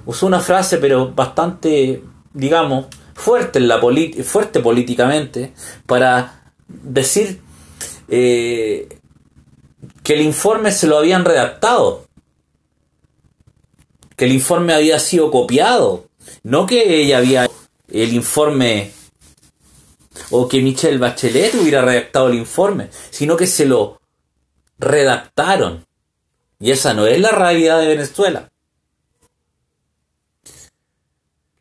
Usó 0.07 0.27
una 0.27 0.41
frase 0.41 0.79
pero 0.79 1.13
bastante, 1.13 2.03
digamos, 2.33 2.87
fuerte, 3.15 3.59
en 3.59 3.69
la 3.69 3.81
fuerte 4.25 4.61
políticamente 4.61 5.55
para 5.87 6.53
decir 6.69 7.41
eh, 8.09 8.89
que 10.03 10.15
el 10.15 10.23
informe 10.23 10.73
se 10.73 10.87
lo 10.87 10.99
habían 10.99 11.25
redactado 11.25 12.05
que 14.17 14.25
el 14.27 14.33
informe 14.33 14.75
había 14.75 14.99
sido 14.99 15.31
copiado, 15.31 16.07
no 16.43 16.67
que 16.67 17.03
ella 17.03 17.19
había 17.19 17.51
el 17.89 18.13
informe 18.13 18.93
o 20.31 20.49
que 20.49 20.61
Michelle 20.61 20.99
Bachelet 20.99 21.55
hubiera 21.55 21.83
redactado 21.83 22.29
el 22.29 22.35
informe, 22.35 22.89
sino 23.11 23.37
que 23.37 23.47
se 23.47 23.67
lo 23.67 24.01
redactaron. 24.79 25.85
Y 26.61 26.71
esa 26.71 26.95
no 26.95 27.07
es 27.07 27.21
la 27.21 27.31
realidad 27.31 27.81
de 27.81 27.89
Venezuela. 27.89 28.51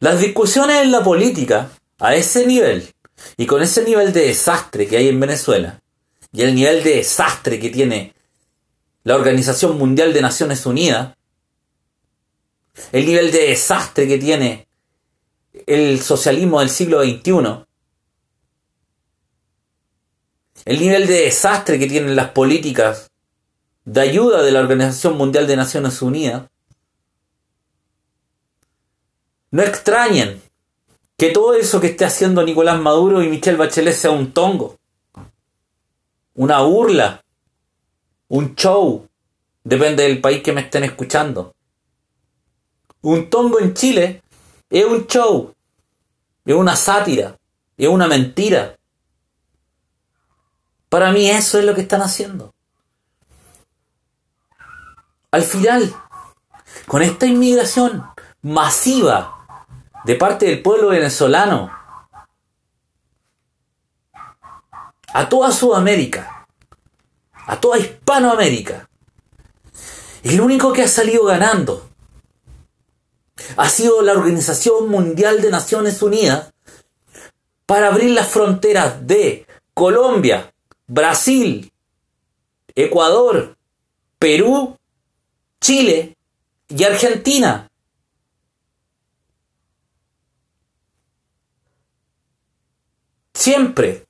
Las 0.04 0.20
discusiones 0.20 0.84
en 0.84 0.92
la 0.92 1.02
política, 1.02 1.70
a 1.98 2.14
ese 2.14 2.46
nivel, 2.46 2.94
y 3.38 3.46
con 3.46 3.62
ese 3.62 3.86
nivel 3.86 4.12
de 4.12 4.28
desastre 4.28 4.86
que 4.86 4.98
hay 4.98 5.08
en 5.08 5.18
Venezuela, 5.18 5.82
y 6.34 6.42
el 6.42 6.54
nivel 6.54 6.84
de 6.84 6.98
desastre 6.98 7.58
que 7.58 7.70
tiene 7.70 8.14
la 9.06 9.16
Organización 9.16 9.78
Mundial 9.78 10.12
de 10.12 10.22
Naciones 10.22 10.66
Unidas, 10.66 11.16
el 12.92 13.06
nivel 13.06 13.32
de 13.32 13.48
desastre 13.48 14.06
que 14.06 14.18
tiene 14.18 14.68
el 15.68 16.02
socialismo 16.02 16.60
del 16.60 16.70
siglo 16.70 17.02
XXI, 17.02 17.64
el 20.66 20.80
nivel 20.82 21.08
de 21.08 21.22
desastre 21.22 21.80
que 21.80 21.88
tienen 21.88 22.18
las 22.18 22.32
políticas 22.32 23.10
de 23.86 24.02
ayuda 24.02 24.44
de 24.44 24.52
la 24.52 24.60
Organización 24.60 25.16
Mundial 25.16 25.48
de 25.48 25.56
Naciones 25.56 26.02
Unidas, 26.02 26.50
no 29.54 29.62
extrañen 29.62 30.42
que 31.16 31.30
todo 31.30 31.54
eso 31.54 31.80
que 31.80 31.86
esté 31.88 32.06
haciendo 32.06 32.42
Nicolás 32.42 32.82
Maduro 32.82 33.22
y 33.22 33.30
Michelle 33.30 33.56
Bachelet 33.56 33.94
sea 33.94 34.10
un 34.10 34.34
tongo, 34.34 34.80
una 36.34 36.62
burla, 36.62 37.24
un 38.30 38.56
show, 38.56 39.08
depende 39.64 40.04
del 40.04 40.20
país 40.22 40.42
que 40.42 40.54
me 40.54 40.62
estén 40.62 40.86
escuchando. 40.86 41.54
Un 43.02 43.30
tongo 43.30 43.60
en 43.60 43.76
Chile 43.76 44.24
es 44.72 44.86
un 44.86 45.06
show, 45.06 45.54
es 46.46 46.56
una 46.56 46.76
sátira, 46.76 47.38
es 47.78 47.88
una 47.88 48.08
mentira. 48.08 48.76
Para 50.90 51.12
mí 51.12 51.30
eso 51.30 51.60
es 51.60 51.66
lo 51.66 51.76
que 51.76 51.82
están 51.82 52.02
haciendo. 52.02 52.56
Al 55.30 55.44
final, 55.44 55.94
con 56.88 57.04
esta 57.04 57.28
inmigración 57.28 58.04
masiva 58.42 59.42
de 60.06 60.16
parte 60.16 60.46
del 60.46 60.62
pueblo 60.62 60.90
venezolano 60.90 61.72
a 65.14 65.30
toda 65.30 65.52
Sudamérica, 65.52 66.48
a 67.46 67.60
toda 67.60 67.78
Hispanoamérica, 67.78 68.90
el 70.24 70.42
único 70.42 70.74
que 70.74 70.84
ha 70.84 70.88
salido 70.88 71.26
ganando 71.26 71.90
ha 73.58 73.70
sido 73.70 74.02
la 74.02 74.14
Organización 74.14 74.90
Mundial 74.90 75.42
de 75.42 75.52
Naciones 75.52 76.02
Unidas 76.02 76.54
para 77.66 77.88
abrir 77.88 78.12
las 78.12 78.28
fronteras 78.28 79.06
de 79.06 79.46
Colombia, 79.74 80.54
Brasil, 80.88 81.72
Ecuador, 82.76 83.58
Perú, 84.20 84.78
Chile 85.60 86.18
y 86.70 86.84
Argentina. 86.84 87.70
Siempre 93.44 94.06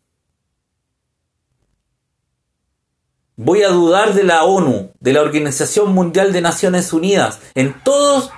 voy 3.35 3.63
a 3.63 3.69
dudar 3.69 4.13
de 4.13 4.23
la 4.23 4.43
ONU, 4.43 4.91
de 4.99 5.11
la 5.11 5.21
Organización 5.21 5.91
Mundial 5.91 6.31
de 6.31 6.41
Naciones 6.41 6.93
Unidas, 6.93 7.39
en 7.55 7.73
todos 7.83 8.29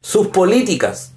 sus 0.00 0.26
políticas. 0.26 1.12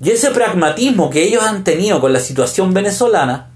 Y 0.00 0.10
ese 0.10 0.32
pragmatismo 0.32 1.08
que 1.08 1.22
ellos 1.22 1.44
han 1.44 1.62
tenido 1.62 2.00
con 2.00 2.12
la 2.12 2.18
situación 2.18 2.74
venezolana 2.74 3.52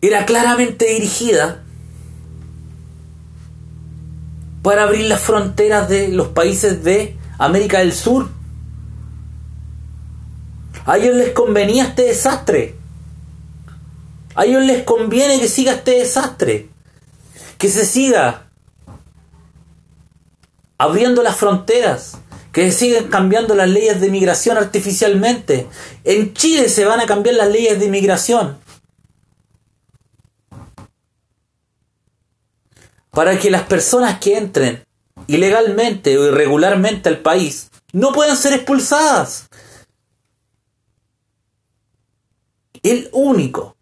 era 0.00 0.26
claramente 0.26 0.86
dirigida 0.86 1.62
para 4.62 4.82
abrir 4.82 5.06
las 5.06 5.20
fronteras 5.20 5.88
de 5.88 6.08
los 6.08 6.26
países 6.26 6.82
de 6.82 7.16
América 7.38 7.78
del 7.78 7.92
Sur. 7.92 8.30
A 10.84 10.96
ellos 10.98 11.16
les 11.16 11.30
convenía 11.32 11.84
este 11.84 12.02
desastre. 12.02 12.76
A 14.34 14.44
ellos 14.44 14.62
les 14.62 14.84
conviene 14.84 15.40
que 15.40 15.48
siga 15.48 15.72
este 15.72 15.92
desastre 15.92 16.68
que 17.58 17.68
se 17.68 17.84
siga 17.84 18.50
abriendo 20.78 21.22
las 21.22 21.36
fronteras, 21.36 22.18
que 22.52 22.70
se 22.70 22.78
sigan 22.78 23.08
cambiando 23.08 23.54
las 23.54 23.68
leyes 23.68 24.00
de 24.00 24.08
inmigración 24.08 24.56
artificialmente. 24.58 25.66
En 26.04 26.34
Chile 26.34 26.68
se 26.68 26.84
van 26.84 27.00
a 27.00 27.06
cambiar 27.06 27.36
las 27.36 27.48
leyes 27.48 27.78
de 27.78 27.86
inmigración. 27.86 28.58
Para 33.10 33.38
que 33.38 33.50
las 33.50 33.62
personas 33.62 34.18
que 34.18 34.36
entren 34.36 34.85
ilegalmente 35.26 36.16
o 36.18 36.26
irregularmente 36.26 37.08
al 37.08 37.18
país 37.18 37.70
no 37.92 38.12
puedan 38.12 38.36
ser 38.36 38.52
expulsadas. 38.52 39.48
El 42.82 43.08
único 43.12 43.76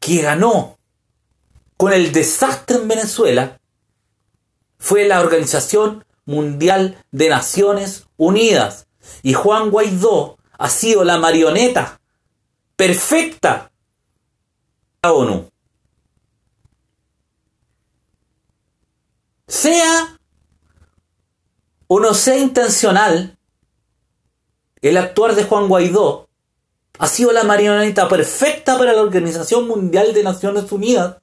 que 0.00 0.22
ganó 0.22 0.76
con 1.76 1.92
el 1.92 2.12
desastre 2.12 2.76
en 2.76 2.88
Venezuela 2.88 3.60
fue 4.78 5.06
la 5.06 5.20
Organización 5.20 6.04
Mundial 6.24 7.02
de 7.12 7.28
Naciones 7.28 8.04
Unidas. 8.16 8.86
Y 9.22 9.34
Juan 9.34 9.70
Guaidó 9.70 10.38
ha 10.58 10.68
sido 10.68 11.04
la 11.04 11.18
marioneta 11.18 12.00
perfecta 12.74 13.70
de 15.02 15.08
la 15.08 15.12
ONU. 15.12 15.50
Sea 19.66 20.16
o 21.88 21.98
no 21.98 22.14
sea 22.14 22.38
intencional, 22.38 23.36
el 24.80 24.96
actuar 24.96 25.34
de 25.34 25.42
Juan 25.42 25.66
Guaidó 25.66 26.28
ha 27.00 27.08
sido 27.08 27.32
la 27.32 27.42
marioneta 27.42 28.08
perfecta 28.08 28.78
para 28.78 28.92
la 28.92 29.02
Organización 29.02 29.66
Mundial 29.66 30.14
de 30.14 30.22
Naciones 30.22 30.70
Unidas 30.70 31.16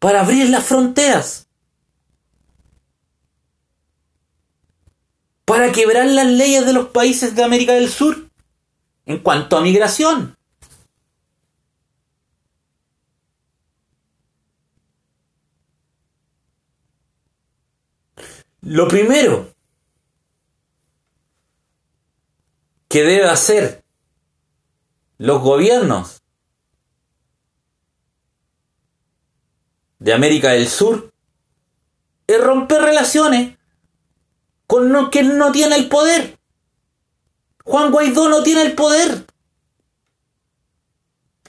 para 0.00 0.22
abrir 0.22 0.50
las 0.50 0.64
fronteras, 0.64 1.46
para 5.44 5.70
quebrar 5.70 6.06
las 6.06 6.26
leyes 6.26 6.66
de 6.66 6.72
los 6.72 6.88
países 6.88 7.36
de 7.36 7.44
América 7.44 7.74
del 7.74 7.90
Sur 7.90 8.28
en 9.04 9.20
cuanto 9.20 9.56
a 9.56 9.60
migración. 9.60 10.36
Lo 18.68 18.88
primero 18.88 19.48
que 22.88 23.04
debe 23.04 23.28
hacer 23.28 23.84
los 25.18 25.40
gobiernos 25.40 26.20
de 30.00 30.12
América 30.12 30.50
del 30.50 30.66
Sur 30.66 31.12
es 32.26 32.42
romper 32.42 32.82
relaciones 32.82 33.56
con 34.66 35.10
quien 35.10 35.38
no 35.38 35.52
tiene 35.52 35.76
el 35.76 35.88
poder. 35.88 36.36
Juan 37.62 37.92
Guaidó 37.92 38.28
no 38.28 38.42
tiene 38.42 38.62
el 38.62 38.72
poder. 38.74 39.26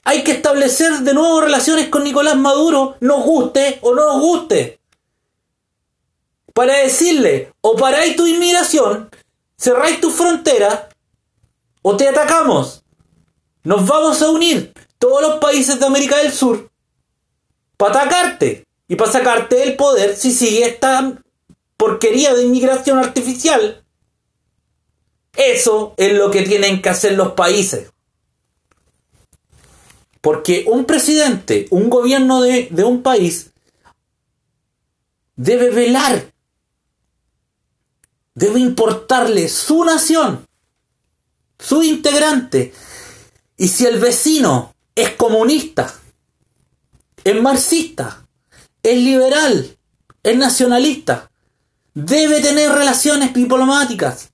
Hay 0.04 0.22
que 0.22 0.30
establecer 0.30 1.00
de 1.00 1.14
nuevo 1.14 1.40
relaciones 1.40 1.88
con 1.88 2.04
Nicolás 2.04 2.36
Maduro, 2.36 2.96
nos 3.00 3.24
guste 3.24 3.80
o 3.82 3.92
no 3.92 4.06
nos 4.06 4.20
guste. 4.20 4.77
Para 6.58 6.78
decirle, 6.78 7.52
o 7.60 7.76
paráis 7.76 8.16
tu 8.16 8.26
inmigración, 8.26 9.08
cerráis 9.56 10.00
tu 10.00 10.10
frontera, 10.10 10.88
o 11.82 11.96
te 11.96 12.08
atacamos. 12.08 12.82
Nos 13.62 13.86
vamos 13.86 14.20
a 14.22 14.30
unir 14.30 14.74
todos 14.98 15.22
los 15.22 15.38
países 15.38 15.78
de 15.78 15.86
América 15.86 16.16
del 16.16 16.32
Sur 16.32 16.68
para 17.76 18.00
atacarte 18.00 18.66
y 18.88 18.96
para 18.96 19.12
sacarte 19.12 19.54
del 19.54 19.76
poder 19.76 20.16
si 20.16 20.32
sigue 20.32 20.66
esta 20.66 21.22
porquería 21.76 22.34
de 22.34 22.42
inmigración 22.42 22.98
artificial. 22.98 23.84
Eso 25.36 25.94
es 25.96 26.12
lo 26.14 26.32
que 26.32 26.42
tienen 26.42 26.82
que 26.82 26.88
hacer 26.88 27.12
los 27.12 27.34
países. 27.34 27.92
Porque 30.20 30.64
un 30.66 30.86
presidente, 30.86 31.68
un 31.70 31.88
gobierno 31.88 32.42
de, 32.42 32.66
de 32.72 32.82
un 32.82 33.04
país, 33.04 33.52
debe 35.36 35.70
velar, 35.70 36.27
debe 38.38 38.60
importarle 38.60 39.48
su 39.48 39.84
nación, 39.84 40.46
su 41.58 41.82
integrante. 41.82 42.72
Y 43.56 43.66
si 43.66 43.84
el 43.84 43.98
vecino 43.98 44.76
es 44.94 45.10
comunista, 45.10 45.92
es 47.24 47.42
marxista, 47.42 48.24
es 48.80 48.96
liberal, 48.96 49.76
es 50.22 50.38
nacionalista, 50.38 51.28
debe 51.94 52.40
tener 52.40 52.70
relaciones 52.70 53.34
diplomáticas, 53.34 54.28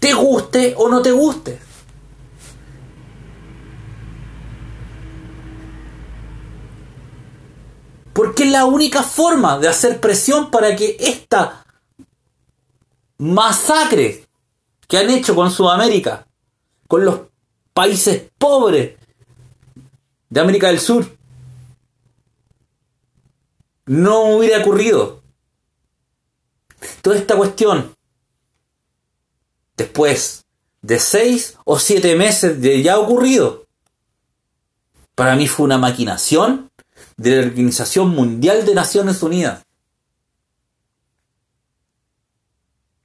te 0.00 0.12
guste 0.12 0.74
o 0.76 0.88
no 0.88 1.02
te 1.02 1.12
guste. 1.12 1.60
Porque 8.12 8.42
es 8.42 8.50
la 8.50 8.64
única 8.64 9.04
forma 9.04 9.56
de 9.60 9.68
hacer 9.68 10.00
presión 10.00 10.50
para 10.50 10.74
que 10.74 10.96
esta 10.98 11.59
masacre 13.20 14.24
que 14.88 14.96
han 14.96 15.10
hecho 15.10 15.34
con 15.34 15.50
Sudamérica, 15.50 16.26
con 16.88 17.04
los 17.04 17.20
países 17.74 18.30
pobres 18.38 18.96
de 20.30 20.40
América 20.40 20.68
del 20.68 20.80
Sur, 20.80 21.06
no 23.86 24.36
hubiera 24.36 24.60
ocurrido. 24.60 25.22
Toda 27.02 27.16
esta 27.16 27.36
cuestión, 27.36 27.94
después 29.76 30.46
de 30.80 30.98
seis 30.98 31.58
o 31.64 31.78
siete 31.78 32.16
meses 32.16 32.60
de 32.60 32.82
ya 32.82 32.98
ocurrido, 32.98 33.66
para 35.14 35.36
mí 35.36 35.46
fue 35.46 35.66
una 35.66 35.76
maquinación 35.76 36.70
de 37.18 37.36
la 37.36 37.46
Organización 37.48 38.08
Mundial 38.10 38.64
de 38.64 38.74
Naciones 38.74 39.22
Unidas. 39.22 39.62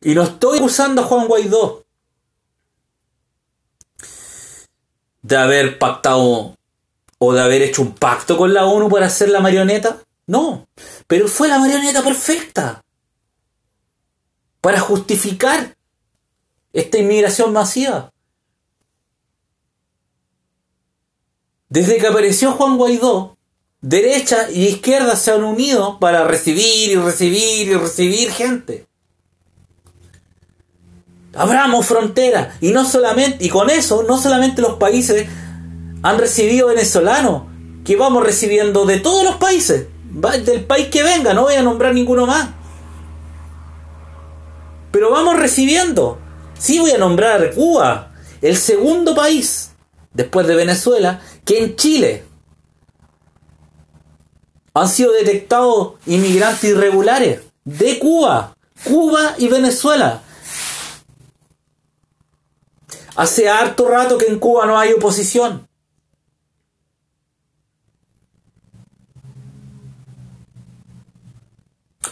Y 0.06 0.14
no 0.14 0.22
estoy 0.22 0.60
acusando 0.60 1.02
a 1.02 1.06
Juan 1.06 1.28
Guaidó 1.28 1.84
de 5.24 5.36
haber 5.36 5.80
pactado 5.80 6.56
o 7.18 7.34
de 7.34 7.42
haber 7.42 7.64
hecho 7.64 7.82
un 7.82 7.96
pacto 7.96 8.38
con 8.38 8.54
la 8.54 8.66
ONU 8.66 8.88
para 8.88 9.08
hacer 9.08 9.30
la 9.30 9.40
marioneta. 9.40 10.04
No, 10.28 10.68
pero 11.08 11.28
fue 11.28 11.48
la 11.48 11.58
marioneta 11.58 12.04
perfecta 12.04 12.86
para 14.62 14.80
justificar 14.80 15.76
esta 16.72 17.00
inmigración 17.00 17.52
masiva. 17.52 18.14
Desde 21.68 21.98
que 21.98 22.06
apareció 22.06 22.52
Juan 22.52 22.78
Guaidó, 22.78 23.40
derecha 23.82 24.52
y 24.52 24.68
izquierda 24.68 25.16
se 25.16 25.32
han 25.32 25.44
unido 25.44 25.98
para 26.00 26.26
recibir 26.26 26.92
y 26.92 26.96
recibir 26.96 27.70
y 27.70 27.74
recibir 27.74 28.32
gente. 28.32 28.86
Abramos 31.36 31.86
frontera 31.86 32.56
y 32.62 32.72
no 32.72 32.86
solamente 32.86 33.44
y 33.46 33.50
con 33.50 33.70
eso 33.70 34.04
no 34.04 34.18
solamente 34.20 34.62
los 34.62 34.76
países 34.76 35.28
han 36.02 36.18
recibido 36.18 36.68
venezolanos, 36.68 37.44
que 37.84 37.96
vamos 37.96 38.24
recibiendo 38.24 38.86
de 38.86 39.00
todos 39.00 39.24
los 39.24 39.36
países 39.36 39.88
del 40.46 40.64
país 40.64 40.88
que 40.88 41.04
venga, 41.04 41.34
no 41.34 41.44
voy 41.44 41.56
a 41.56 41.62
nombrar 41.62 41.94
ninguno 41.94 42.26
más. 42.26 42.50
Pero 44.92 45.12
vamos 45.12 45.38
recibiendo. 45.38 46.20
Sí 46.58 46.80
voy 46.80 46.92
a 46.92 46.98
nombrar 46.98 47.54
Cuba, 47.54 48.14
el 48.42 48.56
segundo 48.56 49.14
país, 49.14 49.72
después 50.14 50.48
de 50.48 50.56
Venezuela, 50.56 51.22
que 51.44 51.62
en 51.62 51.76
Chile 51.76 52.24
han 54.74 54.88
sido 54.88 55.12
detectados 55.12 55.94
inmigrantes 56.06 56.70
irregulares 56.70 57.42
de 57.66 58.00
Cuba, 58.00 58.56
Cuba 58.84 59.36
y 59.38 59.48
Venezuela. 59.48 60.22
Hace 63.16 63.50
harto 63.50 63.88
rato 63.88 64.18
que 64.18 64.26
en 64.26 64.40
Cuba 64.40 64.66
no 64.66 64.78
hay 64.78 64.94
oposición. 64.94 65.68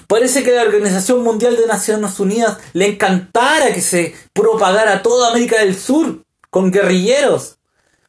Parece 0.08 0.44
que 0.44 0.52
a 0.52 0.64
la 0.64 0.70
Organización 0.70 1.24
Mundial 1.24 1.58
de 1.58 1.66
Naciones 1.66 2.20
Unidas 2.20 2.60
le 2.74 2.88
encantara 2.88 3.74
que 3.74 3.82
se 3.82 4.16
propagara 4.32 5.02
toda 5.02 5.30
América 5.30 5.60
del 5.60 5.76
Sur 5.76 6.24
con 6.50 6.72
guerrilleros, 6.72 7.58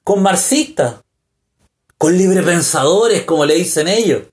con 0.02 0.22
marxistas, 0.22 0.96
con 1.96 2.16
librepensadores, 2.16 3.22
como 3.22 3.46
le 3.46 3.54
dicen 3.54 3.88
ellos. 3.88 4.24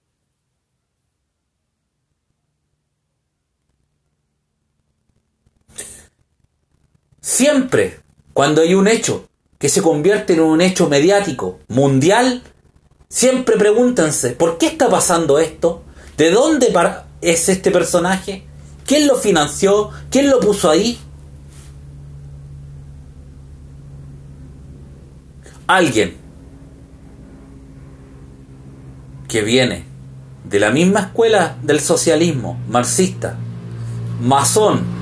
Siempre, 7.21 8.00
cuando 8.33 8.61
hay 8.61 8.73
un 8.73 8.87
hecho 8.87 9.27
que 9.57 9.69
se 9.69 9.81
convierte 9.81 10.33
en 10.33 10.41
un 10.41 10.61
hecho 10.61 10.89
mediático, 10.89 11.59
mundial, 11.67 12.41
siempre 13.09 13.57
pregúntense, 13.57 14.31
¿por 14.31 14.57
qué 14.57 14.67
está 14.67 14.89
pasando 14.89 15.37
esto? 15.37 15.83
¿De 16.17 16.31
dónde 16.31 16.73
es 17.21 17.49
este 17.49 17.69
personaje? 17.71 18.43
¿Quién 18.85 19.07
lo 19.07 19.15
financió? 19.15 19.89
¿Quién 20.09 20.29
lo 20.29 20.39
puso 20.39 20.69
ahí? 20.69 20.99
Alguien 25.67 26.17
que 29.27 29.41
viene 29.41 29.85
de 30.43 30.59
la 30.59 30.71
misma 30.71 30.99
escuela 31.01 31.57
del 31.61 31.79
socialismo, 31.79 32.59
marxista, 32.67 33.37
masón, 34.21 35.00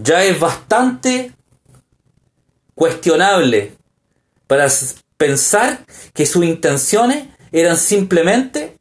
ya 0.00 0.24
es 0.24 0.38
bastante 0.38 1.32
cuestionable 2.74 3.76
para 4.46 4.68
pensar 5.16 5.84
que 6.14 6.24
sus 6.24 6.44
intenciones 6.44 7.26
eran 7.50 7.76
simplemente 7.76 8.78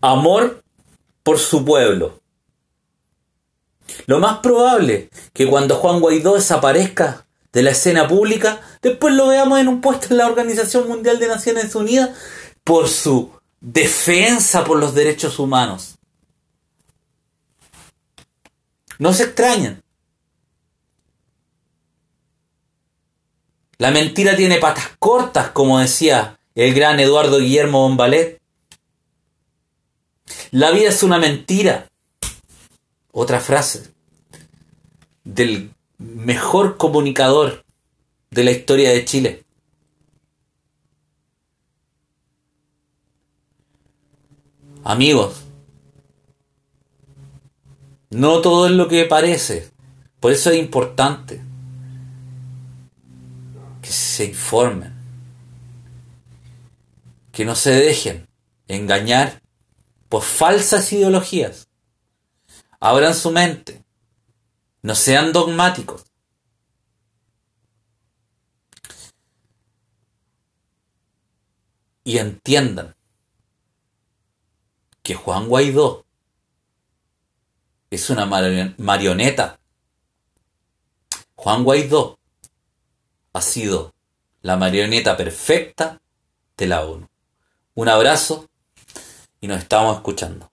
amor 0.00 0.62
por 1.22 1.38
su 1.38 1.64
pueblo. 1.64 2.20
Lo 4.06 4.18
más 4.18 4.38
probable 4.38 5.10
que 5.32 5.46
cuando 5.46 5.76
Juan 5.76 6.00
Guaidó 6.00 6.34
desaparezca 6.34 7.26
de 7.52 7.62
la 7.62 7.70
escena 7.70 8.08
pública, 8.08 8.60
después 8.80 9.14
lo 9.14 9.28
veamos 9.28 9.60
en 9.60 9.68
un 9.68 9.80
puesto 9.80 10.08
en 10.10 10.18
la 10.18 10.26
Organización 10.26 10.88
Mundial 10.88 11.18
de 11.18 11.28
Naciones 11.28 11.74
Unidas 11.74 12.10
por 12.64 12.88
su 12.88 13.30
defensa 13.60 14.64
por 14.64 14.78
los 14.78 14.94
derechos 14.94 15.38
humanos. 15.38 15.95
No 18.98 19.12
se 19.12 19.24
extrañan. 19.24 19.82
La 23.78 23.90
mentira 23.90 24.36
tiene 24.36 24.58
patas 24.58 24.90
cortas, 24.98 25.50
como 25.50 25.78
decía 25.78 26.38
el 26.54 26.72
gran 26.74 26.98
Eduardo 26.98 27.38
Guillermo 27.38 27.82
Bombalet. 27.82 28.40
La 30.50 30.70
vida 30.70 30.88
es 30.88 31.02
una 31.02 31.18
mentira. 31.18 31.88
Otra 33.12 33.40
frase 33.40 33.92
del 35.24 35.70
mejor 35.98 36.76
comunicador 36.76 37.64
de 38.30 38.44
la 38.44 38.50
historia 38.50 38.90
de 38.90 39.04
Chile. 39.04 39.44
Amigos, 44.84 45.45
no 48.16 48.40
todo 48.40 48.64
es 48.66 48.72
lo 48.72 48.88
que 48.88 49.04
parece. 49.04 49.70
Por 50.20 50.32
eso 50.32 50.50
es 50.50 50.56
importante 50.56 51.42
que 53.82 53.90
se 53.90 54.24
informen 54.24 54.94
que 57.30 57.44
no 57.44 57.54
se 57.54 57.72
dejen 57.72 58.26
engañar 58.68 59.42
por 60.08 60.22
falsas 60.22 60.90
ideologías. 60.94 61.68
Abran 62.80 63.14
su 63.14 63.30
mente. 63.30 63.84
No 64.80 64.94
sean 64.94 65.34
dogmáticos. 65.34 66.06
Y 72.02 72.16
entiendan 72.16 72.96
que 75.02 75.14
Juan 75.14 75.48
Guaidó 75.48 76.05
es 77.90 78.10
una 78.10 78.26
marioneta. 78.26 79.58
Juan 81.34 81.64
Guaidó 81.64 82.18
ha 83.32 83.42
sido 83.42 83.94
la 84.42 84.56
marioneta 84.56 85.16
perfecta 85.16 86.00
de 86.56 86.66
la 86.66 86.84
ONU. 86.84 87.08
Un 87.74 87.88
abrazo 87.88 88.48
y 89.40 89.48
nos 89.48 89.58
estamos 89.58 89.96
escuchando. 89.96 90.50